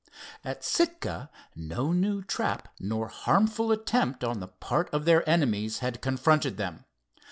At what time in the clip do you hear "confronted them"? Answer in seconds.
6.01-6.85